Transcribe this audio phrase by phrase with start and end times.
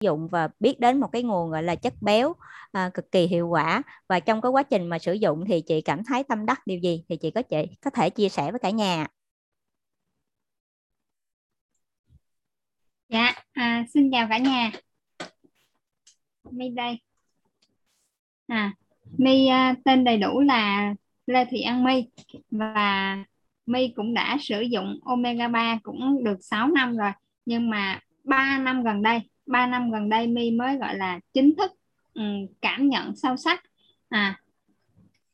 [0.00, 2.34] dụng và biết đến một cái nguồn gọi là chất béo
[2.72, 3.82] à, cực kỳ hiệu quả.
[4.08, 6.78] Và trong cái quá trình mà sử dụng thì chị cảm thấy tâm đắc điều
[6.78, 9.06] gì thì chị có chị có thể chia sẻ với cả nhà.
[13.08, 14.72] Dạ à, xin chào cả nhà.
[16.50, 17.00] Mi đây.
[18.46, 18.74] À
[19.18, 20.94] mi uh, à, tên đầy đủ là
[21.26, 22.04] lê thị an mi
[22.50, 23.16] và
[23.66, 27.10] mi cũng đã sử dụng omega 3 cũng được 6 năm rồi
[27.44, 31.56] nhưng mà 3 năm gần đây 3 năm gần đây mi mới gọi là chính
[31.56, 31.72] thức
[32.14, 33.62] um, cảm nhận sâu sắc.
[34.08, 34.40] À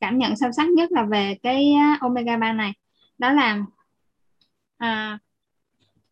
[0.03, 2.73] cảm nhận sâu sắc nhất là về cái omega 3 này.
[3.19, 3.59] Đó là
[4.79, 5.19] à,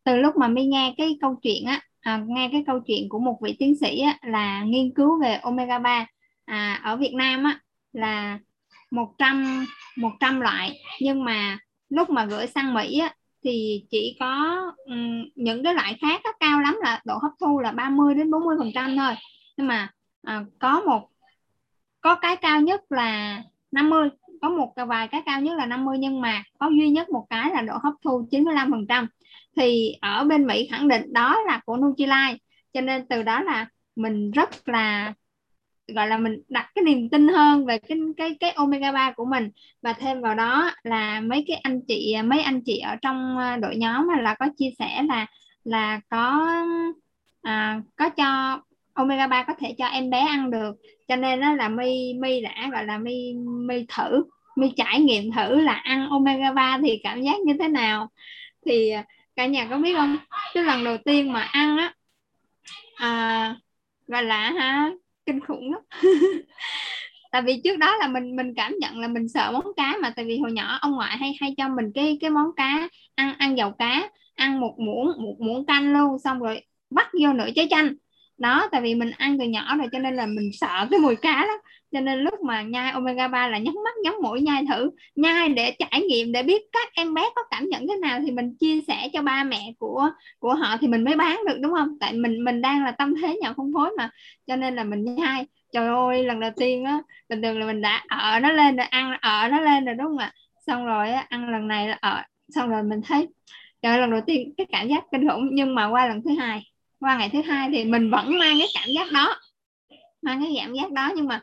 [0.05, 3.19] từ lúc mà mi nghe cái câu chuyện á à, nghe cái câu chuyện của
[3.19, 6.07] một vị tiến sĩ á, là nghiên cứu về omega 3
[6.45, 7.61] à, ở Việt Nam á
[7.93, 8.39] là
[8.91, 10.79] 100 100 loại.
[11.01, 15.99] Nhưng mà lúc mà gửi sang Mỹ á, thì chỉ có um, những cái loại
[16.01, 19.15] khác đó, cao lắm là độ hấp thu là 30 đến 40 phần trăm thôi.
[19.57, 19.91] Nhưng mà
[20.23, 21.09] à, có một
[22.01, 23.43] có cái cao nhất là
[23.73, 24.09] 50
[24.43, 27.51] có một vài cái cao nhất là 50 nhưng mà có duy nhất một cái
[27.51, 29.07] là độ hấp thu 95 phần trăm.
[29.57, 32.37] Thì ở bên Mỹ khẳng định đó là của Nutrilite
[32.73, 35.15] cho nên từ đó là mình rất là
[35.93, 39.25] gọi là mình đặt cái niềm tin hơn về cái cái cái omega 3 của
[39.25, 39.51] mình.
[39.83, 43.57] Và thêm vào đó là mấy cái anh chị mấy anh chị ở trong à,
[43.57, 45.27] đội nhóm là có chia sẻ là
[45.65, 46.55] là có
[47.43, 48.61] à, có cho
[48.93, 50.77] omega 3 có thể cho em bé ăn được.
[51.09, 53.35] Cho nên đó là mi mi đã gọi là mi
[53.67, 54.25] mi thử
[54.57, 58.11] mi trải nghiệm thử là ăn omega 3 thì cảm giác như thế nào.
[58.67, 59.05] Thì à,
[59.37, 60.17] cả nhà có biết không?
[60.55, 61.95] Cái lần đầu tiên mà ăn á
[62.97, 63.55] à,
[64.07, 64.91] gọi là ha
[65.31, 65.83] kinh khủng lắm.
[67.33, 70.13] Tại vì trước đó là mình mình cảm nhận là mình sợ món cá mà,
[70.17, 73.35] tại vì hồi nhỏ ông ngoại hay hay cho mình cái cái món cá, ăn
[73.39, 77.49] ăn dầu cá, ăn một muỗng một muỗng canh luôn, xong rồi vắt vô nửa
[77.57, 77.95] trái chanh.
[78.39, 81.17] Đó, tại vì mình ăn từ nhỏ rồi cho nên là mình sợ cái mùi
[81.17, 81.59] cá lắm
[81.93, 84.91] cho nên lúc mà nhai omega 3 là nhắm mắt nhắm mũi nhai thử.
[85.15, 88.31] Nhai để trải nghiệm để biết các em bé có cảm nhận thế nào thì
[88.31, 91.73] mình chia sẻ cho ba mẹ của của họ thì mình mới bán được đúng
[91.73, 91.99] không?
[92.01, 94.11] Tại mình mình đang là tâm thế nhà phân phối mà.
[94.47, 95.47] Cho nên là mình nhai.
[95.73, 98.87] Trời ơi lần đầu tiên á bình thường là mình đã ở nó lên rồi
[98.87, 100.33] ăn ở nó lên rồi đúng không ạ?
[100.67, 103.29] Xong rồi á, ăn lần này là ở xong rồi mình thấy
[103.83, 105.49] trời lần đầu tiên cái cảm giác kinh khủng.
[105.53, 106.63] Nhưng mà qua lần thứ hai
[107.01, 109.37] qua ngày thứ hai thì mình vẫn mang cái cảm giác đó
[110.23, 111.13] mang cái cảm giác đó.
[111.17, 111.41] Nhưng mà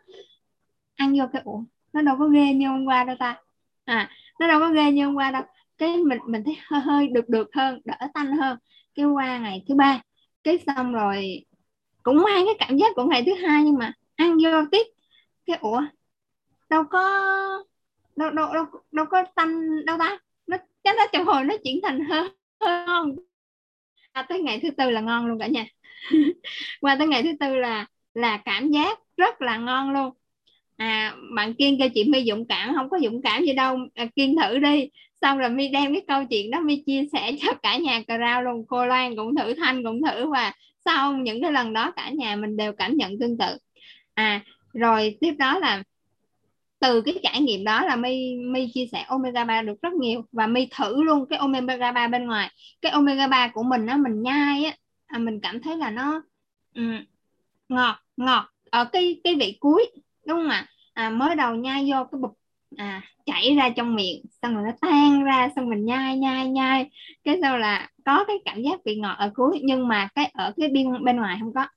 [0.98, 1.64] ăn vô cái ủa
[1.94, 3.42] nó đâu có ghê như hôm qua đâu ta?
[3.86, 4.10] À
[4.40, 5.44] nó đâu có ghê như hôm qua đâu.
[5.78, 8.58] Cái mình mình thấy hơi hơi được được hơn đỡ tanh hơn
[8.96, 10.02] cái qua ngày thứ ba.
[10.44, 11.46] Cái xong rồi
[12.04, 14.88] cũng mang cái cảm giác của ngày thứ hai nhưng mà ăn vô tiếp.
[15.46, 15.82] Cái ủa
[16.70, 17.02] đâu có
[18.16, 20.18] đâu đâu đâu, đâu có tanh đâu ta?
[20.48, 22.28] Nó chắc nó trong hồi nó chuyển thành hơn
[22.62, 23.16] hơn
[24.12, 25.66] à, tới ngày thứ tư là ngon luôn cả nhà.
[26.82, 30.14] Qua tới ngày thứ tư là là cảm giác rất là ngon luôn
[30.78, 33.78] à bạn kiên cho chị my dũng cảm không có dũng cảm gì đâu.
[33.96, 34.90] À, kiên thử đi.
[35.22, 38.18] Xong rồi mi đem cái câu chuyện đó mi chia sẻ cho cả nhà cà
[38.18, 38.66] rao luôn.
[38.68, 40.54] Cô Loan cũng thử Thanh cũng thử và
[40.86, 43.58] sau những cái lần đó cả nhà mình đều cảm nhận tương tự.
[44.14, 44.42] À
[44.74, 45.84] rồi tiếp đó là
[46.80, 50.22] từ cái trải nghiệm đó là mi mi chia sẻ omega 3 được rất nhiều
[50.32, 52.52] và mi thử luôn cái omega 3 bên ngoài.
[52.82, 54.76] Cái omega 3 của mình á mình nhai á
[55.08, 56.22] à, mình cảm thấy là nó
[56.76, 57.06] um,
[57.70, 58.50] ngọt ngọt.
[58.72, 59.92] Ở cái cái vị cuối
[60.28, 60.66] đúng không ạ?
[60.94, 62.38] À, mới đầu nhai vô cái bụp
[62.78, 66.90] à chảy ra trong miệng xong rồi nó tan ra xong mình nhai nhai nhai.
[67.24, 70.54] Cái sau là có cái cảm giác vị ngọt ở cuối nhưng mà cái ở
[70.58, 71.68] cái bên bên ngoài không có.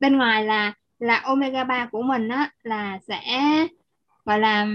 [0.00, 3.20] Bên ngoài là là omega 3 của mình á là sẽ
[4.24, 4.66] gọi là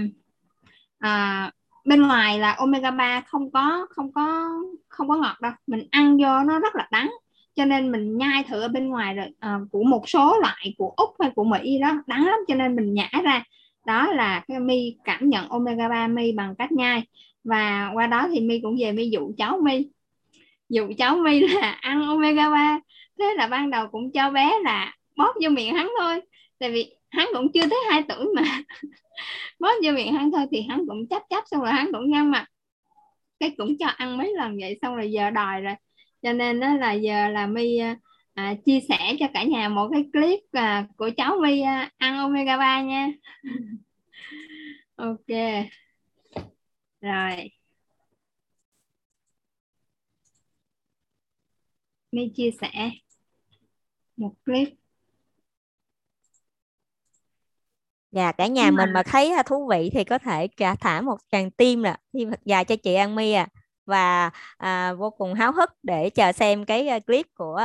[0.98, 1.50] à,
[1.84, 4.48] bên ngoài là omega 3 không có không có
[4.88, 5.52] không có ngọt đâu.
[5.66, 7.10] Mình ăn vô nó rất là đắng
[7.58, 10.94] cho nên mình nhai thử ở bên ngoài rồi à, của một số loại của
[10.96, 13.44] úc hay của mỹ đó đắng lắm cho nên mình nhả ra.
[13.86, 17.02] Đó là cái mi cảm nhận omega 3 mi bằng cách nhai.
[17.44, 19.86] Và qua đó thì mi cũng về mi dụ cháu mi.
[20.68, 22.80] Dụ cháu mi là ăn omega 3
[23.18, 26.20] thế là ban đầu cũng cho bé là bóp vô miệng hắn thôi.
[26.58, 28.42] Tại vì hắn cũng chưa tới 2 tuổi mà.
[29.60, 32.30] Bóp vô miệng hắn thôi thì hắn cũng chấp chấp xong rồi hắn cũng nhăn
[32.30, 32.46] mặt.
[33.40, 35.74] Cái cũng cho ăn mấy lần vậy xong rồi giờ đòi rồi
[36.22, 37.78] cho nên đó là giờ là mi
[38.34, 42.18] à, chia sẻ cho cả nhà một cái clip à, của cháu mi à, ăn
[42.18, 43.08] omega 3 nha.
[44.96, 45.26] Ok.
[47.00, 47.50] Rồi.
[52.12, 52.90] Mi chia sẻ
[54.16, 54.68] một clip.
[58.12, 61.50] Dạ cả nhà mình mà thấy thú vị thì có thể trả thả một tràng
[61.50, 63.48] tim nè, tim thật dài cho chị An My à.
[63.88, 67.60] Và à, vô cùng háo hức để chờ xem cái à, clip của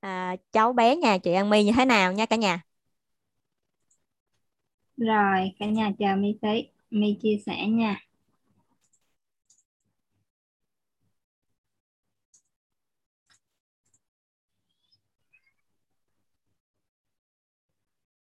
[0.00, 2.60] à, cháu bé nhà chị An My như thế nào nha cả nhà.
[4.96, 8.00] Rồi, cả nhà chờ My tí, My chia sẻ nha.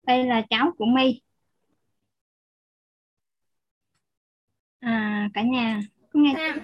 [0.03, 1.21] Đây là cháu của My.
[4.80, 5.80] À, cả nhà
[6.13, 6.63] có nghe tiếng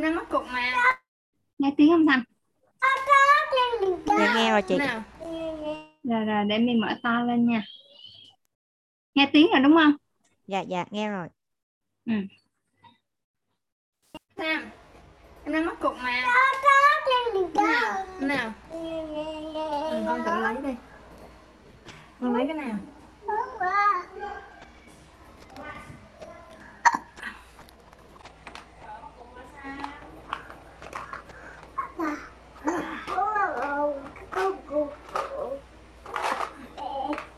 [0.00, 0.72] em đang mắc cục mà.
[1.58, 2.22] Nghe tiếng không Thành
[4.18, 4.78] dạ nghe rồi chị.
[6.04, 7.62] Rồi rồi để mình mở to lên nha.
[9.14, 9.92] Nghe tiếng rồi đúng không?
[10.46, 11.28] Dạ dạ nghe rồi.
[12.06, 12.12] Ừ.
[14.36, 14.70] Nam
[15.44, 16.24] em đang mắc cục mà.
[18.20, 18.20] Nào.
[18.20, 18.52] Nào
[19.90, 20.74] ừ, con tự lấy đi.
[22.20, 22.76] Con lấy cái nào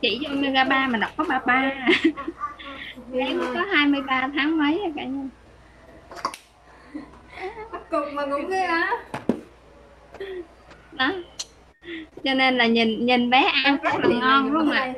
[0.03, 1.73] chỉ cho omega 3 mà đọc có 33
[3.19, 5.29] em có 23 tháng mấy rồi cả nhà?
[7.91, 8.91] Cục mà cũng ghê á.
[10.93, 11.13] Đó.
[12.25, 14.93] Cho nên là nhìn nhìn bé ăn rất là ngon đúng không ạ.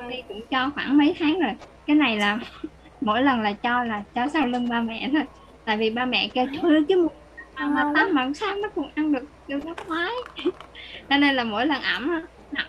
[0.00, 1.52] ơi cũng cho khoảng mấy tháng rồi.
[1.86, 2.38] Cái này là
[3.00, 5.22] mỗi lần là cho là cho sau lưng ba mẹ thôi.
[5.64, 7.08] Tại vì ba mẹ kêu thôi chứ
[7.54, 10.12] ăn mà tắm mà sao nó cũng ăn được được nó khoái.
[11.08, 12.20] Cho nên là mỗi lần ẩm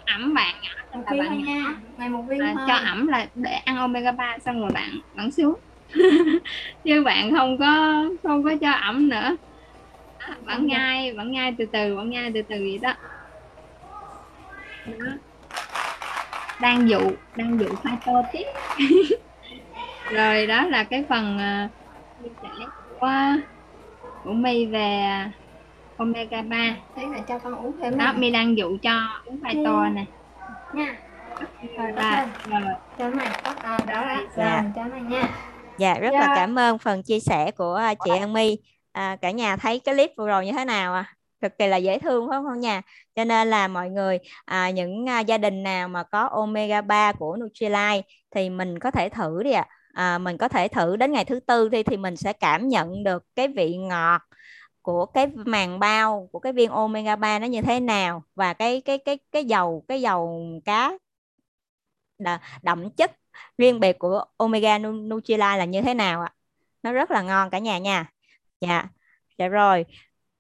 [0.06, 0.56] ẩm bạn
[0.94, 1.76] là bạn nha.
[1.98, 5.32] Ngày một viên là cho ẩm là để ăn omega 3 xong rồi bạn bạn
[5.32, 5.56] xuống.
[6.84, 9.36] Chứ bạn không có không có cho ẩm nữa.
[10.46, 12.94] Bạn nhai bạn nhai từ từ bạn nhai từ từ vậy đó,
[14.86, 15.12] đó.
[16.62, 18.46] đang dụ đang dụ phyto tiếp.
[20.12, 21.72] Rồi đó là cái phần uh,
[23.00, 23.12] của
[24.24, 25.02] của mi về
[25.98, 29.90] omega 3 thế là cho con uống thêm đó mi đang dụ cho uống phyto
[29.90, 30.06] nè.
[30.74, 30.98] Nha.
[31.78, 32.62] Rồi ba rồi.
[33.00, 34.64] Cho này à, đó là dạ.
[34.76, 35.30] cho này nha.
[35.78, 36.20] Dạ rất dạ.
[36.20, 38.58] là cảm ơn phần chia sẻ của à, chị An My.
[38.92, 41.14] À, cả nhà thấy cái clip vừa rồi như thế nào à?
[41.42, 42.82] Cực kỳ là dễ thương phải không nha?
[43.16, 47.12] Cho nên là mọi người à, những à, gia đình nào mà có omega 3
[47.12, 48.02] của Nutrilite
[48.36, 49.66] thì mình có thể thử đi ạ.
[49.94, 50.16] À.
[50.16, 53.04] à, mình có thể thử đến ngày thứ tư đi thì mình sẽ cảm nhận
[53.04, 54.22] được cái vị ngọt
[54.86, 58.82] của cái màng bao của cái viên omega 3 nó như thế nào và cái
[58.82, 60.92] cái cái cái dầu cái dầu cá
[62.62, 63.12] đậm chất
[63.58, 66.34] riêng biệt của omega Nutrilite là như thế nào ạ?
[66.84, 68.12] Nó rất là ngon cả nhà nha.
[68.62, 68.88] Dạ
[69.38, 69.86] dạ rồi.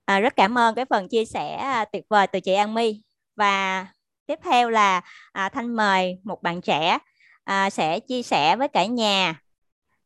[0.05, 3.01] À, rất cảm ơn cái phần chia sẻ à, tuyệt vời từ chị An My.
[3.35, 3.87] Và
[4.25, 5.01] tiếp theo là
[5.31, 6.97] à, Thanh mời một bạn trẻ
[7.43, 9.41] à, sẽ chia sẻ với cả nhà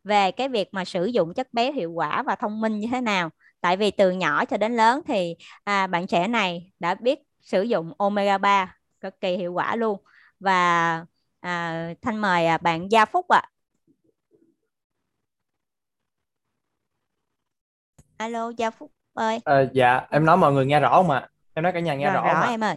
[0.03, 3.01] về cái việc mà sử dụng chất béo hiệu quả và thông minh như thế
[3.01, 3.29] nào
[3.61, 7.61] tại vì từ nhỏ cho đến lớn thì à, bạn trẻ này đã biết sử
[7.61, 10.03] dụng omega 3 cực kỳ hiệu quả luôn.
[10.39, 11.05] Và
[11.39, 13.41] à, thanh mời à, bạn Gia Phúc ạ.
[13.41, 13.49] À.
[18.17, 19.39] alo Gia Phúc ơi.
[19.45, 21.27] À, dạ em nói mọi người nghe rõ không ạ?
[21.53, 22.75] Em nói cả nhà nghe rồi, rõ, rõ không em ơi.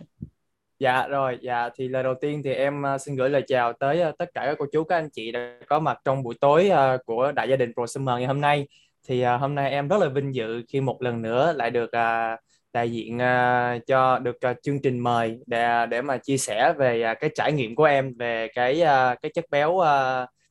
[0.78, 4.02] Dạ rồi dạ thì lời đầu tiên thì em à, xin gửi lời chào tới
[4.02, 6.70] à, tất cả các cô chú các anh chị đã có mặt trong buổi tối
[7.06, 8.66] của đại gia đình Pro Summer ngày hôm nay
[9.08, 11.92] thì à, hôm nay em rất là vinh dự khi một lần nữa lại được
[11.92, 12.36] à,
[12.72, 17.30] đại diện à, cho được chương trình mời để để mà chia sẻ về cái
[17.34, 18.80] trải nghiệm của em về cái
[19.22, 19.78] cái chất béo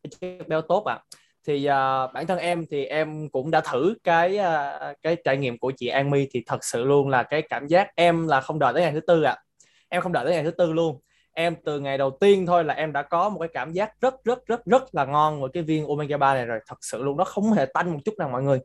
[0.04, 3.62] cái chất béo tốt ạ à thì uh, bản thân em thì em cũng đã
[3.72, 7.24] thử cái uh, cái trải nghiệm của chị An My thì thật sự luôn là
[7.24, 9.42] cái cảm giác em là không đợi tới ngày thứ tư ạ à.
[9.90, 11.00] em không đợi tới ngày thứ tư luôn
[11.34, 14.24] em từ ngày đầu tiên thôi là em đã có một cái cảm giác rất
[14.24, 16.60] rất rất rất là ngon với cái viên omega 3 này rồi.
[16.68, 18.60] Thật sự luôn nó không hề tanh một chút nào mọi người.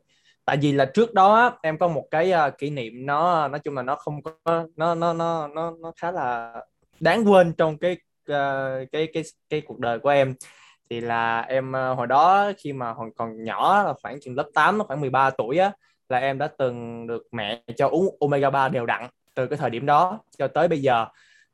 [0.45, 3.75] Tại vì là trước đó em có một cái uh, kỷ niệm nó nói chung
[3.75, 4.31] là nó không có
[4.75, 6.53] nó nó nó nó nó khá là
[6.99, 7.91] đáng quên trong cái
[8.31, 10.35] uh, cái cái cái cuộc đời của em.
[10.89, 14.49] Thì là em uh, hồi đó khi mà còn còn nhỏ là khoảng chừng lớp
[14.53, 15.71] 8 khoảng 13 tuổi á
[16.09, 19.69] là em đã từng được mẹ cho uống omega 3 đều đặn từ cái thời
[19.69, 21.05] điểm đó cho tới bây giờ.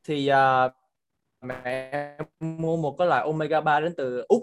[0.04, 0.72] Thì uh,
[1.44, 4.42] mẹ em mua một cái loại omega 3 đến từ úc.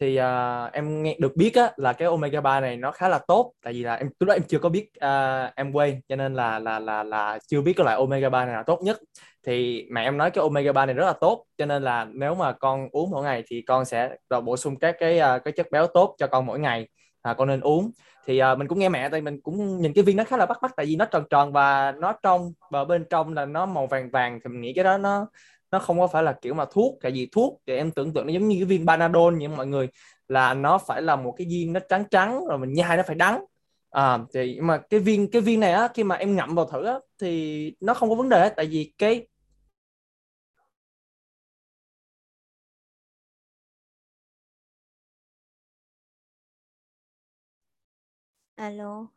[0.00, 3.18] Thì uh, em nghe được biết á, là cái omega 3 này nó khá là
[3.28, 3.52] tốt.
[3.64, 6.34] Tại vì là em lúc đó em chưa có biết uh, em quay cho nên
[6.34, 8.98] là là là là chưa biết cái loại omega 3 này là tốt nhất.
[9.46, 12.34] Thì mẹ em nói cái omega 3 này rất là tốt cho nên là nếu
[12.34, 15.52] mà con uống mỗi ngày thì con sẽ bổ sung các cái à, uh, cái
[15.52, 16.88] chất béo tốt cho con mỗi ngày
[17.22, 17.90] à, con nên uống.
[18.26, 20.46] Thì uh, mình cũng nghe mẹ tại mình cũng nhìn cái viên nó khá là
[20.46, 23.66] bắt mắt tại vì nó tròn tròn và nó trong và bên trong là nó
[23.66, 25.26] màu vàng vàng thì mình nghĩ cái đó nó
[25.72, 28.26] nó không có phải là kiểu mà thuốc tại vì thuốc thì em tưởng tượng
[28.26, 29.88] nó giống như cái viên panadol nhưng mọi người
[30.28, 33.16] là nó phải là một cái viên nó trắng trắng rồi mình nhai nó phải
[33.16, 33.44] đắng.
[33.90, 36.84] À thì mà cái viên cái viên này á khi mà em ngậm vào thử
[36.86, 39.26] á thì nó không có vấn đề tại vì cái
[48.56, 49.12] alo.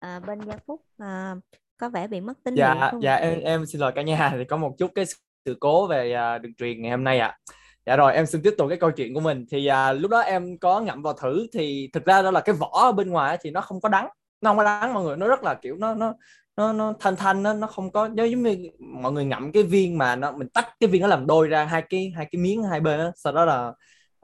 [0.00, 1.36] À, bên Gia Phúc à,
[1.78, 3.02] có vẻ bị mất tín hiệu dạ không?
[3.02, 4.30] dạ em em xin lỗi cả nhà.
[4.38, 5.04] Thì có một chút cái
[5.46, 7.28] sự cố về à, đường truyền ngày hôm nay ạ.
[7.28, 7.38] À.
[7.86, 9.46] dạ rồi em xin tiếp tục cái câu chuyện của mình.
[9.50, 12.54] Thì à, lúc đó em có ngậm vào thử thì thực ra đó là cái
[12.54, 14.08] vỏ ở bên ngoài thì nó không có đắng.
[14.40, 16.14] Nó không có đắng mọi người nó rất là kiểu nó nó
[16.56, 19.98] nó nó thanh thanh nó nó không có giống như mọi người ngậm cái viên
[19.98, 22.62] mà nó mình tách cái viên nó làm đôi ra hai cái hai cái miếng
[22.62, 23.10] hai bên đó.
[23.16, 23.72] sau đó là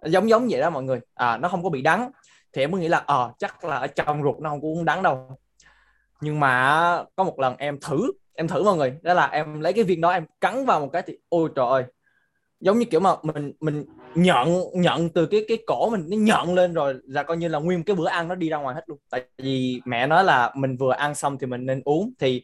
[0.05, 1.01] giống giống vậy đó mọi người.
[1.15, 2.11] À nó không có bị đắng.
[2.53, 4.85] Thì em mới nghĩ là ờ à, chắc là ở trong ruột nó không cũng
[4.85, 5.39] đắng đâu
[6.21, 8.93] nhưng mà có một lần em thử em thử mọi người.
[9.03, 11.67] Đó là em lấy cái viên đó em cắn vào một cái thì, ôi trời
[11.67, 11.85] ơi.
[12.61, 13.85] Giống như kiểu mà mình mình
[14.15, 17.59] nhận nhận từ cái cái cổ mình, nó nhận lên rồi là coi như là
[17.59, 18.99] nguyên cái bữa ăn nó đi ra ngoài hết luôn.
[19.11, 22.13] Tại vì mẹ nói là mình vừa ăn xong thì mình nên uống.
[22.19, 22.43] Thì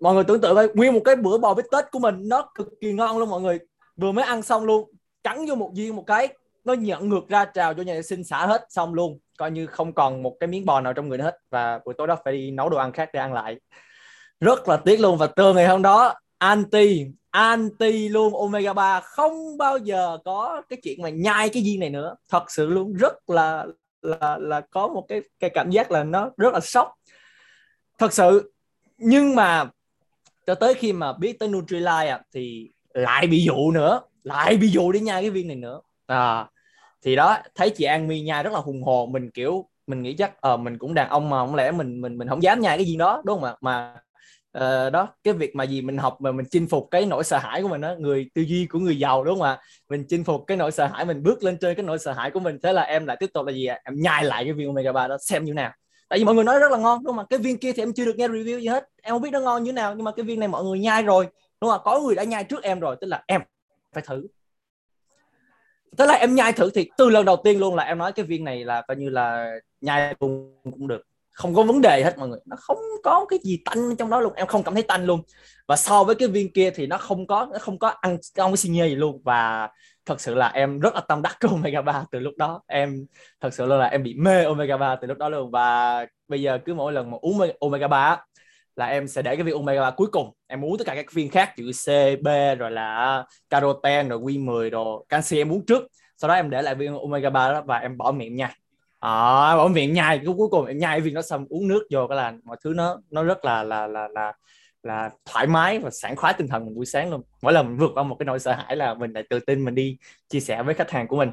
[0.00, 2.50] mọi người tưởng tượng coi, nguyên một cái bữa bò bít tết của mình, nó
[2.54, 3.58] cực kỳ ngon luôn mọi người.
[3.96, 4.90] Vừa mới ăn xong luôn,
[5.24, 6.28] cắn vô một viên một cái,
[6.64, 9.66] nó nhận ngược ra trào cho nhà vệ sinh xả hết, xong luôn coi như
[9.66, 11.38] không còn một cái miếng bò nào trong người nữa hết.
[11.50, 13.60] Và buổi tối đó phải đi nấu đồ ăn khác để ăn lại.
[14.40, 15.18] Rất là tiếc luôn.
[15.18, 20.78] Và từ ngày hôm đó anti anti luôn omega 3 không bao giờ có cái
[20.82, 22.14] chuyện mà nhai cái viên này nữa.
[22.30, 23.66] Thật sự luôn rất là
[24.02, 26.92] là là có một cái cái cảm giác là nó rất là sốc.
[27.98, 28.52] Thật sự
[28.98, 29.64] nhưng mà
[30.46, 34.00] cho tới khi mà biết tới Nutrilite à, thì lại bị dụ nữa.
[34.22, 35.80] Lại bị dụ để nhai cái viên này nữa.
[36.06, 36.48] À
[37.04, 39.08] thì đó thấy chị An Mi nhai rất là hùng hồ.
[39.12, 42.00] Mình kiểu mình nghĩ chắc ờ uh, mình cũng đàn ông mà không lẽ mình
[42.00, 43.56] mình mình không dám nhai cái gì đó đúng không ạ?
[43.60, 43.94] Mà
[44.58, 47.38] uh, đó cái việc mà gì mình học mà mình chinh phục cái nỗi sợ
[47.38, 49.58] hãi của mình đó người tư duy của người giàu đúng không ạ?
[49.88, 52.30] Mình chinh phục cái nỗi sợ hãi mình bước lên trên cái nỗi sợ hãi
[52.30, 53.80] của mình thế là em lại tiếp tục là gì ạ?
[53.84, 55.72] Em nhai lại cái viên omega 3 đó xem như nào.
[56.08, 57.26] Tại vì mọi người nói rất là ngon đúng không ạ?
[57.30, 58.88] Cái viên kia thì em chưa được nghe review gì hết.
[59.02, 61.02] Em không biết nó ngon như nào nhưng mà cái viên này mọi người nhai
[61.02, 61.26] rồi
[61.60, 61.82] đúng không ạ?
[61.84, 63.40] Có người đã nhai trước em rồi tức là em
[63.92, 64.26] phải thử
[65.98, 68.26] thế là em nhai thử thì từ lần đầu tiên luôn là em nói cái
[68.26, 71.02] viên này là coi như là nhai cũng cũng được.
[71.32, 72.40] Không có vấn đề hết mọi người.
[72.46, 74.32] Nó không có cái gì tanh trong đó luôn.
[74.36, 75.22] Em không cảm thấy tanh luôn.
[75.68, 78.52] Và so với cái viên kia thì nó không có, nó không có ăn, không
[78.52, 79.20] có xin nhê gì luôn.
[79.24, 79.68] Và
[80.06, 82.62] thật sự là em rất là tâm đắc cái omega 3 từ lúc đó.
[82.66, 83.06] Em
[83.40, 85.50] thật sự là em bị mê omega 3 từ lúc đó luôn.
[85.50, 88.24] Và bây giờ cứ mỗi lần mà uống omega 3
[88.76, 90.30] là em sẽ để cái viên omega 3 cuối cùng.
[90.46, 91.86] Em muốn tất cả các viên khác chữ C,
[92.22, 95.82] B rồi là caroten rồi Q10 rồi canxi em uống trước.
[96.16, 98.52] Sau đó em để lại viên omega 3 đó và em bỏ miệng nhai.
[99.00, 102.06] À, bỏ miệng nhai cái cuối cùng em nhai viên nó xong uống nước vô
[102.06, 104.32] cái là mọi thứ nó nó rất là là là là
[104.82, 107.22] là thoải mái và sảng khoái tinh thần buổi sáng luôn.
[107.42, 109.64] Mỗi lần mình vượt qua một cái nỗi sợ hãi là mình lại tự tin
[109.64, 109.98] mình đi
[110.28, 111.30] chia sẻ với khách hàng của mình.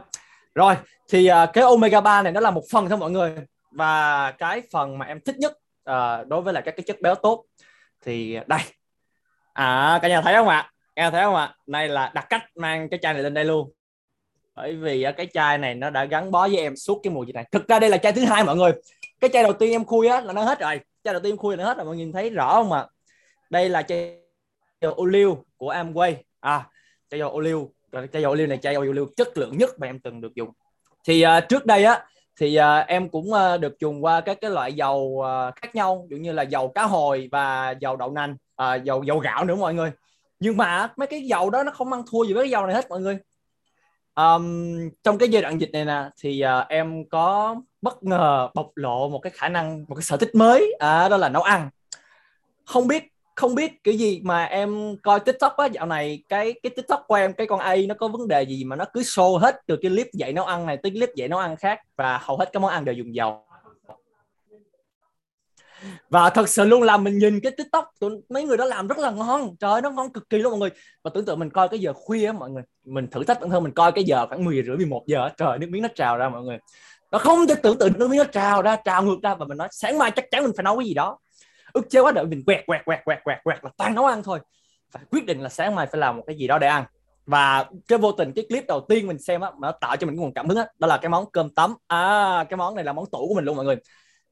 [0.55, 0.75] Rồi
[1.09, 3.35] thì uh, cái omega 3 này nó là một phần thôi mọi người.
[3.71, 5.53] Và cái phần mà em thích nhất
[5.91, 7.45] uh, đối với là các cái chất béo tốt
[8.01, 8.61] thì đây.
[9.53, 10.71] À cả nhà thấy không ạ?
[10.95, 11.55] Cả nhà thấy không ạ?
[11.67, 13.71] Nay là đặt cách mang cái chai này lên đây luôn.
[14.55, 17.35] Bởi vì cái chai này nó đã gắn bó với em suốt cái mùa dịch
[17.35, 17.45] này.
[17.51, 18.71] Thực ra đây là chai thứ hai mọi người.
[19.19, 20.79] Cái chai đầu tiên em khui á là nó hết rồi.
[21.03, 22.71] Chai đầu tiên em khui là nó hết rồi mọi người nhìn thấy rõ không
[22.71, 22.87] ạ?
[23.49, 24.19] Đây là chai
[24.81, 26.15] dầu ô liu của Amway.
[26.39, 26.67] À
[27.09, 27.73] chai dầu ô liu.
[27.91, 30.21] Chai dầu ô liu này chai dầu ô liu chất lượng nhất mà em từng
[30.21, 30.49] được dùng.
[31.03, 32.05] Thì uh, trước đây á
[32.39, 36.07] thì uh, em cũng uh, được dùng qua các cái loại dầu uh, khác nhau
[36.09, 39.45] ví dụ như là dầu cá hồi và dầu đậu nành uh, dầu dầu gạo
[39.45, 39.91] nữa mọi người.
[40.39, 42.75] Nhưng mà mấy cái dầu đó nó không ăn thua gì với cái dầu này
[42.75, 43.17] hết mọi người.
[44.15, 48.71] Um, trong cái giai đoạn dịch này nè thì uh, em có bất ngờ bộc
[48.75, 51.69] lộ một cái khả năng một cái sở thích mới à, đó là nấu ăn.
[52.65, 53.03] Không biết
[53.39, 57.15] không biết cái gì mà em coi tiktok á dạo này cái cái tiktok của
[57.15, 59.77] em cái con ai nó có vấn đề gì mà nó cứ show hết từ
[59.81, 62.49] cái clip dạy nấu ăn này tới clip dạy nấu ăn khác và hầu hết
[62.53, 63.45] các món ăn đều dùng dầu.
[66.09, 68.97] Và thật sự luôn là mình nhìn cái tiktok tụi mấy người đó làm rất
[68.97, 69.55] là ngon.
[69.59, 70.69] Trời ơi, nó ngon cực kỳ luôn mọi người.
[71.03, 72.63] Và tưởng tượng mình coi cái giờ khuya á mọi người.
[72.85, 75.59] Mình thử thách bản thân mình coi cái giờ khoảng 10 rưỡi 11 giờ trời
[75.59, 76.57] nước miếng nó trào ra mọi người.
[77.11, 79.57] Nó không thể tưởng tượng nước miếng nó trào ra trào ngược ra và mình
[79.57, 81.19] nói sáng mai chắc chắn mình phải nấu cái gì đó
[81.73, 84.23] ức chế quá đợi mình quẹt quẹt quẹt quẹt quẹt quẹt là toàn nấu ăn
[84.23, 84.39] thôi.
[84.91, 86.83] Và quyết định là sáng mai phải làm một cái gì đó để ăn.
[87.25, 90.07] Và cái vô tình, cái clip đầu tiên mình xem á, mà nó tạo cho
[90.07, 91.75] mình cái nguồn cảm hứng á, đó là cái món cơm tấm.
[91.87, 93.75] À cái món này là món tủ của mình luôn mọi người.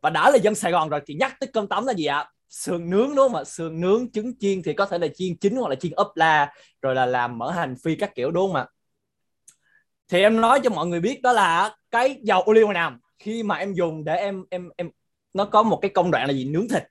[0.01, 2.29] Và đã là dân Sài Gòn rồi thì nhắc tới cơm tấm là gì ạ?
[2.49, 3.43] Sườn nướng đúng không ạ?
[3.43, 6.53] Sườn nướng, trứng chiên thì có thể là chiên chín hoặc là chiên ốp la,
[6.81, 8.65] rồi là làm mỡ hành phi các kiểu đúng không ạ?
[10.09, 12.91] Thì em nói cho mọi người biết đó là cái dầu ô liu nào.
[13.19, 14.89] Khi mà em dùng để em em em,
[15.33, 16.45] nó có một cái công đoạn là gì?
[16.45, 16.83] Nướng thịt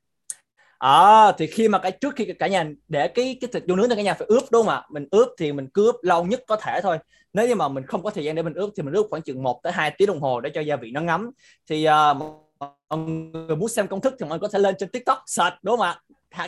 [0.78, 3.88] à, thì khi mà cái trước khi cả nhà để cái cái thịt vô nướng
[3.88, 4.83] thì cả nhà phải ướp đúng không ạ?
[4.90, 6.99] Mình ướp thì mình cứ ướp lâu nhất có thể thôi.
[7.33, 9.23] Nếu như mà mình không có thời gian để mình ướp thì mình ướp khoảng
[9.23, 11.30] chừng 1 tới 2 tiếng đồng hồ để cho gia vị nó ngấm.
[11.68, 12.16] Thì uh,
[12.59, 15.54] mọi người muốn xem công thức thì mọi người có thể lên trên tiktok search
[15.62, 16.00] đúng không ạ?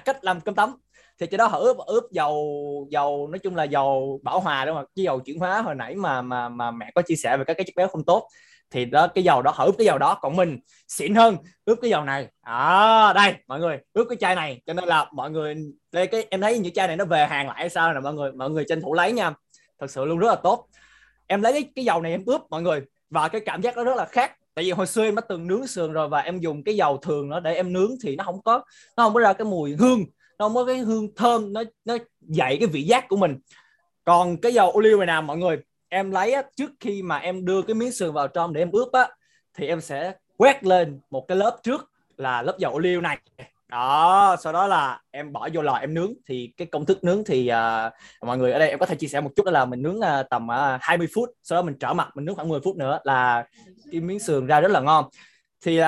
[0.04, 0.76] Cách làm cơm tấm.
[1.20, 4.74] Thì cái đó họ ướp ướp dầu dầu nói chung là dầu bảo hòa đúng
[4.74, 4.92] không ạ?
[4.96, 7.54] Cái dầu chuyển hóa hồi nãy mà mà mà mẹ có chia sẻ về các
[7.54, 8.28] cái chất béo không tốt
[8.70, 10.58] thì đó cái dầu đó họ ướp cái dầu đó còn mình
[10.88, 12.28] xịn hơn ướp cái dầu này.
[12.40, 14.62] À đây mọi người ướp cái chai này.
[14.66, 15.56] Cho nên là mọi người
[15.92, 18.14] đây cái em thấy những chai này nó về hàng lại hay sao nè mọi
[18.14, 19.32] người mọi người tranh thủ lấy nha.
[19.80, 20.68] Thật sự luôn rất là tốt.
[21.26, 23.84] Em lấy cái, cái dầu này em ướp mọi người và cái cảm giác nó
[23.84, 24.32] rất là khác.
[24.54, 26.96] Tại vì hồi xưa em đã từng nướng sườn rồi và em dùng cái dầu
[26.96, 28.62] thường đó để em nướng thì nó không có
[28.96, 30.04] nó không có ra cái mùi hương
[30.38, 33.38] nó không có cái hương thơm nó nó dậy cái vị giác của mình.
[34.04, 35.58] Còn cái dầu ô liu này nào mọi người
[35.88, 38.70] em lấy á, trước khi mà em đưa cái miếng sườn vào trong để em
[38.70, 39.08] ướp á
[39.54, 43.18] thì em sẽ quét lên một cái lớp trước là lớp dầu ô liu này.
[43.68, 46.12] Đó sau đó là em bỏ vô lò em nướng.
[46.26, 47.92] Thì cái công thức nướng thì uh,
[48.22, 49.98] mọi người ở đây em có thể chia sẻ một chút đó là mình nướng
[49.98, 52.60] uh, tầm à, uh, 20 phút sau đó mình trở mặt mình nướng khoảng 10
[52.64, 53.44] phút nữa là
[53.92, 55.04] cái miếng sườn ra rất là ngon.
[55.64, 55.86] Thì uh,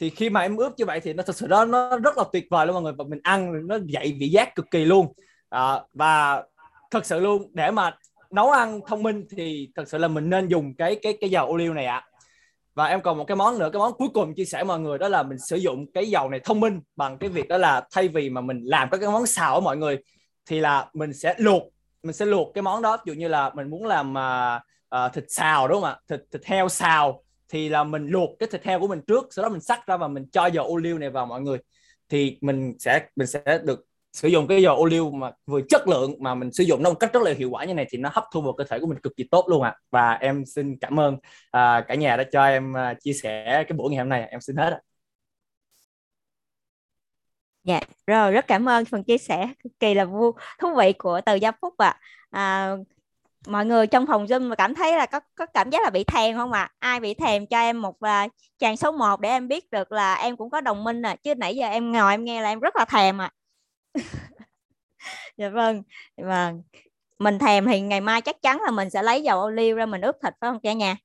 [0.00, 2.24] thì khi mà em ướp như vậy thì nó thật sự đó nó rất là
[2.32, 2.92] tuyệt vời luôn mọi người.
[2.92, 5.06] Và mình ăn nó dậy vị giác cực kỳ luôn.
[5.54, 6.42] Uh, và
[6.90, 7.96] thật sự luôn để mà
[8.34, 11.46] nấu ăn thông minh thì thật sự là mình nên dùng cái cái cái dầu
[11.46, 11.96] ô liu này ạ.
[11.96, 12.08] À.
[12.74, 14.98] và em còn một cái món nữa cái món cuối cùng chia sẻ mọi người
[14.98, 17.82] đó là mình sử dụng cái dầu này thông minh bằng cái việc đó là
[17.92, 19.98] thay vì mà mình làm các cái món xào ở mọi người
[20.46, 21.62] thì là mình sẽ luộc
[22.04, 22.96] mình sẽ luộc cái món đó.
[22.96, 24.62] Ví dụ như là mình muốn làm uh,
[25.06, 25.98] uh, thịt xào đúng không ạ?
[26.08, 29.42] Thịt thịt heo xào thì là mình luộc cái thịt heo của mình trước sau
[29.42, 31.58] đó mình sắc ra và mình cho dầu ô liu này vào mọi người.
[32.08, 35.88] Thì mình sẽ mình sẽ được sử dụng cái dầu ô liu mà vừa chất
[35.88, 37.98] lượng mà mình sử dụng nó một cách rất là hiệu quả như này thì
[37.98, 39.78] nó hấp thu vào cơ thể của mình cực kỳ tốt luôn ạ à.
[39.90, 41.16] và em xin cảm ơn
[41.50, 44.40] à, cả nhà đã cho em à, chia sẻ cái buổi ngày hôm nay em
[44.40, 44.80] xin hết ạ
[47.64, 51.20] Dạ, rồi rất cảm ơn phần chia sẻ cực kỳ là vui thú vị của
[51.26, 51.96] từ Gia Phúc ạ.
[52.30, 52.40] À.
[52.40, 52.76] À,
[53.46, 56.04] mọi người trong phòng Zoom mà cảm thấy là có có cảm giác là bị
[56.04, 56.60] thèm không ạ?
[56.78, 56.90] À?
[56.90, 59.92] Ai bị thèm cho em một à, uh, chàng số 1 để em biết được
[59.92, 62.48] là em cũng có đồng minh à chứ nãy giờ em ngồi em nghe là
[62.48, 63.30] em rất là thèm à.
[65.36, 65.82] dạ vâng.
[66.16, 66.62] Vâng.
[67.18, 69.86] Mình thèm thì ngày mai chắc chắn là mình sẽ lấy dầu ô liu ra
[69.86, 70.96] mình ướp thịt phải không cả nhà?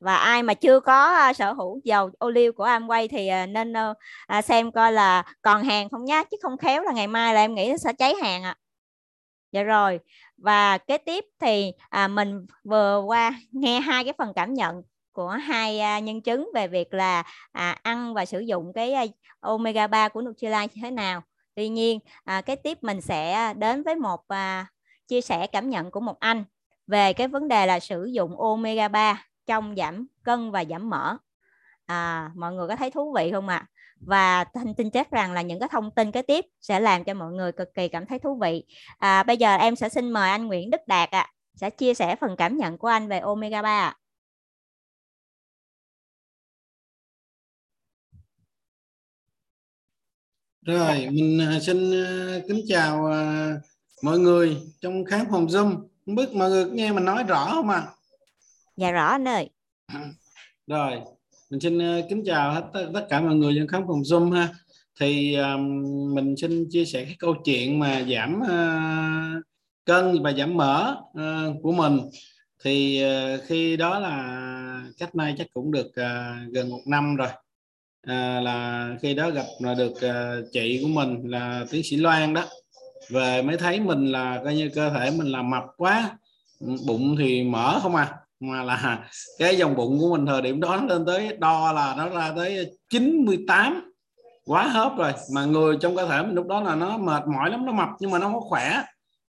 [0.00, 3.48] và ai mà chưa có uh, sở hữu dầu ô liu của Amway thì uh,
[3.48, 7.34] nên uh, xem coi là còn hàng không nhá chứ không khéo là ngày mai
[7.34, 8.50] là em nghĩ nó sẽ cháy hàng ạ.
[8.50, 8.60] À.
[9.52, 10.00] Dạ rồi
[10.36, 15.28] và kế tiếp thì à, mình vừa qua nghe hai cái phần cảm nhận của
[15.28, 19.04] hai à, nhân chứng về việc là à, ăn và sử dụng cái à,
[19.40, 21.22] omega 3 của Nutrilite như thế nào.
[21.58, 24.66] Tuy nhiên à, cái tiếp mình sẽ à, đến với một à,
[25.08, 26.44] chia sẻ cảm nhận của một anh
[26.86, 31.16] về cái vấn đề là sử dụng omega 3 trong giảm cân và giảm mỡ.
[31.86, 33.56] À, mọi người có thấy thú vị không ạ?
[33.56, 33.66] À?
[34.00, 37.14] và thanh tin chắc rằng là những cái thông tin kế tiếp sẽ làm cho
[37.14, 38.64] mọi người cực kỳ cảm thấy thú vị
[38.98, 41.94] à, bây giờ em sẽ xin mời anh Nguyễn Đức Đạt ạ à, sẽ chia
[41.94, 43.96] sẻ phần cảm nhận của anh về omega 3 ạ.
[50.66, 53.54] Rồi, mình à, xin à, kính chào à,
[54.02, 55.76] mọi người trong khám phòng Zoom.
[56.06, 57.76] Không biết mọi người nghe mình nói rõ không ạ?
[57.76, 57.92] À?
[58.76, 59.50] Dạ rõ anh ơi.
[60.66, 61.00] Rồi,
[61.50, 64.48] mình xin kính chào hết tất cả mọi người trên khám phòng zoom ha
[65.00, 69.44] thì um, mình xin chia sẻ cái câu chuyện mà giảm uh,
[69.84, 72.00] cân và giảm mỡ uh, của mình
[72.64, 77.28] thì uh, khi đó là cách nay chắc cũng được uh, gần một năm rồi
[78.08, 82.34] à, là khi đó gặp là được à, chị của mình là tiến sĩ Loan
[82.34, 82.44] đó.
[83.10, 86.18] Về mới thấy mình là coi như cơ thể mình là mập quá
[86.86, 90.76] bụng thì mỡ không à mà là cái dòng bụng của mình thời điểm đó
[90.76, 93.92] nó lên tới đo là nó ra tới 98
[94.44, 95.12] quá hớp rồi.
[95.34, 97.88] Mà người trong cơ thể mình lúc đó là nó mệt mỏi lắm nó mập
[98.00, 98.82] nhưng mà nó không khỏe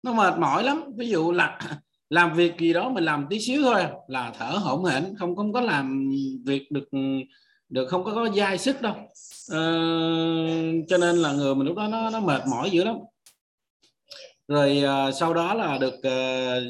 [0.02, 0.84] nó mệt mỏi lắm.
[0.96, 1.58] Ví dụ là
[2.10, 5.52] làm việc gì đó mình làm tí xíu thôi là thở hổn hển không không
[5.52, 6.10] có làm
[6.46, 6.88] việc được
[7.68, 8.94] được không có có dai sức đâu.
[9.50, 9.60] Ờ,
[10.88, 12.96] cho nên là người mình lúc đó nó nó mệt mỏi dữ lắm.
[14.48, 16.62] Rồi uh, sau đó là được uh,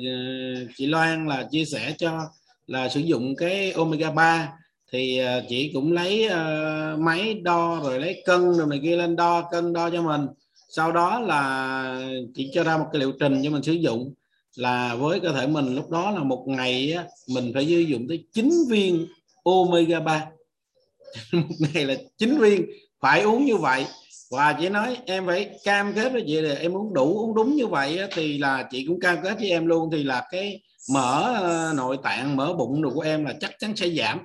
[0.76, 2.20] chị Loan là chia sẻ cho
[2.66, 4.52] là sử dụng cái omega 3
[4.92, 9.16] thì uh, chị cũng lấy uh, máy đo rồi lấy cân rồi này kia lên
[9.16, 10.26] đo cân đo cho mình.
[10.68, 12.02] Sau đó là
[12.34, 14.14] chị cho ra một cái liệu trình cho mình sử dụng.
[14.56, 16.96] Là với cơ thể mình lúc đó là một ngày
[17.28, 19.06] mình phải sử dụng tới 9 viên
[19.44, 20.26] omega 3
[21.32, 22.66] một ngày là chín viên
[23.00, 23.86] phải uống như vậy.
[24.30, 27.54] Và chị nói em phải cam kết với chị là em uống đủ uống đúng
[27.54, 29.90] như vậy thì là chị cũng cam kết với em luôn.
[29.92, 33.76] Thì là cái mỡ ờ, nội tạng mỡ bụng đồ của em là chắc chắn
[33.76, 34.18] sẽ giảm.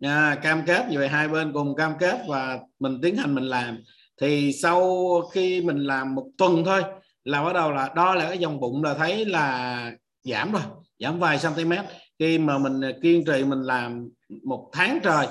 [0.00, 3.78] À, cam kết về hai bên cùng cam kết và mình tiến hành mình làm.
[4.20, 4.82] Thì sau
[5.32, 6.82] khi mình làm một tuần thôi
[7.24, 9.92] là bắt đầu là đo là cái dòng bụng là thấy là
[10.24, 10.62] giảm rồi
[10.98, 11.72] giảm vài cm
[12.18, 14.08] khi mà mình kiên trì mình làm
[14.44, 15.26] một tháng trời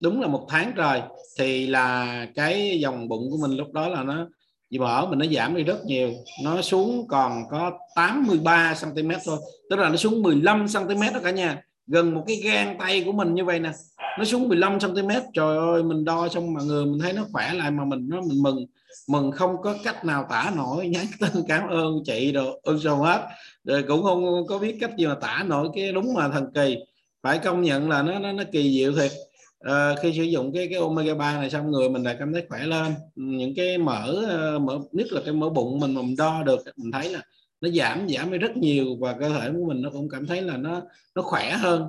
[0.00, 1.02] đúng là một tháng rồi
[1.38, 4.28] thì là cái dòng bụng của mình lúc đó là nó
[4.70, 6.10] vì mỡ mình nó giảm đi rất nhiều.
[6.44, 9.38] Nó xuống còn có 83 cm thôi.
[9.70, 11.62] Tức là nó xuống 15 cm đó cả nhà.
[11.86, 13.70] Gần một cái gan tay của mình như vậy nè.
[14.18, 17.52] Nó xuống 15 cm trời ơi mình đo xong mà người mình thấy nó khỏe
[17.52, 18.66] lại mà mình nó mình mừng.
[19.08, 20.88] Mừng không có cách nào tả nổi.
[20.92, 23.26] Nhắn tin cảm ơn chị rồi ơn sao hết.
[23.64, 26.76] Rồi cũng không có biết cách gì mà tả nổi cái đúng mà thần kỳ.
[27.22, 29.10] Phải công nhận là nó nó, nó kỳ diệu thiệt
[29.60, 32.42] à, khi sử dụng cái cái omega 3 này xong người mình lại cảm thấy
[32.48, 32.94] khỏe lên.
[33.16, 36.42] Ừ, những cái mỡ ờ, mỡ nhất là cái mỡ bụng mình mà mình đo
[36.42, 37.22] được mình thấy là
[37.60, 40.42] nó giảm giảm đi rất nhiều và cơ thể của mình nó cũng cảm thấy
[40.42, 40.82] là nó
[41.14, 41.86] nó khỏe hơn.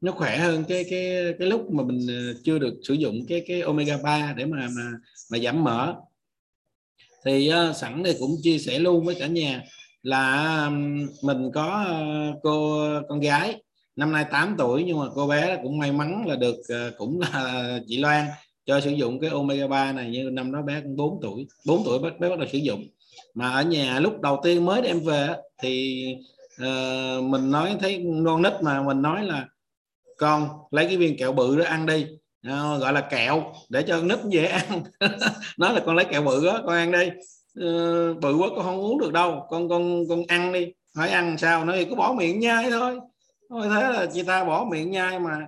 [0.00, 3.44] Nó khỏe hơn cái cái cái lúc mà mình ờ, chưa được sử dụng cái
[3.46, 4.92] cái omega 3 để mà mà
[5.32, 5.94] mà giảm mỡ.
[7.24, 9.62] Thì uh, sẵn đây cũng chia sẻ luôn với cả nhà
[10.02, 11.86] là um, mình có
[12.30, 13.62] uh, cô con gái
[13.96, 17.20] năm nay 8 tuổi nhưng mà cô bé cũng may mắn là được ờ, cũng
[17.20, 18.26] là chị Loan
[18.66, 21.82] cho sử dụng cái omega 3 này như năm đó bé cũng 4 tuổi 4
[21.84, 22.86] tuổi bé, bé bắt đầu sử dụng.
[23.34, 25.28] Mà ở nhà lúc đầu tiên mới đem về
[25.62, 26.04] thì
[26.62, 29.46] uh, mình nói thấy non nít mà mình nói là
[30.16, 32.06] con lấy cái viên kẹo bự đó ăn đi.
[32.48, 34.82] Uh, gọi là kẹo để cho con nít dễ ăn.
[35.58, 37.06] Nói là con lấy kẹo bự đó con ăn đi.
[37.60, 40.72] Uh, bự quá con không uống được đâu con con con ăn đi.
[40.96, 41.64] Hỏi ăn sao?
[41.64, 43.00] Nói thì cứ bỏ miệng nhai thôi
[43.50, 45.46] thôi thế là chị ta bỏ miệng nhai mà.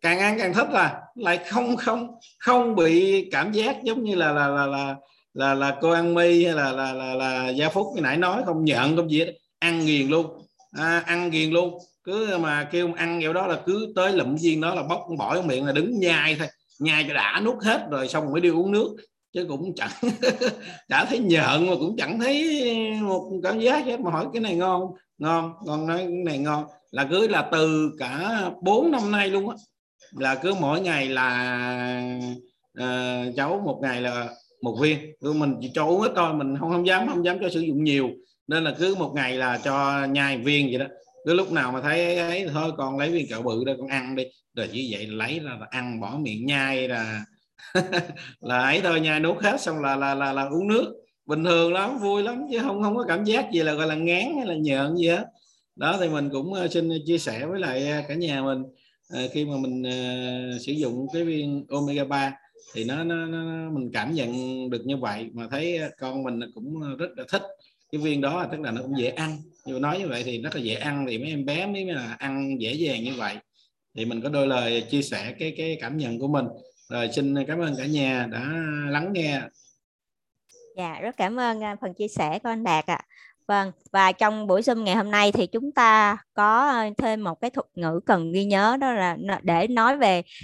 [0.00, 4.32] Càng ăn càng thích là lại không không không bị cảm giác giống như là
[4.32, 4.96] là là là
[5.34, 8.42] là, là cô ăn mi hay là là là, là gia phúc cái nãy nói
[8.46, 9.32] không nhận không gì hết.
[9.58, 10.26] Ăn nghiền luôn.
[10.72, 11.78] À, ăn nghiền luôn.
[12.04, 15.34] Cứ mà kêu ăn kiểu đó là cứ tới lụm viên đó là bóc bỏ
[15.34, 16.48] trong miệng là đứng nhai thôi.
[16.78, 18.96] Nhai cho đã nuốt hết rồi xong mới đi uống nước.
[19.32, 19.90] Chứ cũng chẳng
[20.88, 22.62] đã thấy nhợn mà cũng chẳng thấy
[23.02, 24.00] một cảm giác hết.
[24.00, 24.82] Mà hỏi cái này ngon
[25.18, 25.52] ngon.
[25.66, 29.56] Ngon nói cái này ngon là cứ là từ cả 4 năm nay luôn á.
[30.10, 32.20] Là cứ mỗi ngày là
[32.82, 34.28] uh, cháu một ngày là
[34.62, 34.98] một viên.
[35.20, 37.60] Cứ mình chỉ cho uống ít thôi mình không không dám không dám cho sử
[37.60, 38.10] dụng nhiều.
[38.48, 40.86] Nên là cứ một ngày là cho nhai viên vậy đó.
[41.26, 44.16] Cứ lúc nào mà thấy ấy thôi con lấy viên kẹo bự đây con ăn
[44.16, 44.24] đi.
[44.54, 47.24] Rồi như vậy lấy là, là ăn bỏ miệng nhai là
[48.40, 50.94] là ấy thôi nhai nuốt hết xong là là là, là uống nước.
[51.26, 53.94] Bình thường lắm vui lắm chứ không không có cảm giác gì là gọi là
[53.94, 55.24] ngán hay là nhợn gì hết
[55.80, 58.62] đó thì mình cũng ờ, xin chia sẻ với lại ờ, cả nhà mình
[59.08, 59.82] ờ, khi mà mình
[60.60, 62.32] sử dụng cái viên omega 3
[62.74, 64.30] thì nó, nó, nó mình cảm nhận
[64.70, 67.42] được như vậy mà thấy con mình cũng rất là thích
[67.92, 69.36] cái viên đó tức là nó cũng dễ ăn.
[69.66, 72.16] Như nói như vậy thì rất là dễ ăn thì mấy em bé mới là
[72.18, 73.36] ăn dễ dàng như vậy.
[73.94, 76.46] Thì mình có đôi lời chia sẻ cái cái cảm nhận của mình.
[76.88, 79.40] Rồi xin cảm ơn cả nhà đã lắng nghe.
[80.76, 82.94] Dạ rất cảm ơn à, phần chia sẻ của anh Đạt ạ.
[82.94, 83.06] à.
[83.50, 87.40] Vâng, và trong buổi Zoom ngày hôm nay thì chúng ta có ờ, thêm một
[87.40, 90.22] cái thuật ngữ cần ghi nhớ đó là để nói về